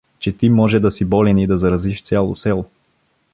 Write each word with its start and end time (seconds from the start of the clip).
Че 0.19 0.37
ти 0.37 0.49
може 0.49 0.79
да 0.79 0.91
си 0.91 1.05
болен 1.05 1.37
и 1.37 1.47
да 1.47 1.57
заразиш 1.57 2.01
цяло 2.03 2.35
село. 2.35 2.65